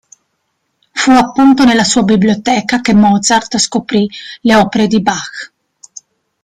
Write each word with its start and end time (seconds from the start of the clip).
Fu 0.93 1.11
appunto 1.11 1.63
nella 1.63 1.83
sua 1.83 2.01
biblioteca 2.01 2.81
che 2.81 2.95
Mozart 2.95 3.57
scoprì 3.59 4.09
le 4.41 4.55
opere 4.55 4.87
di 4.87 4.99
Bach. 4.99 5.53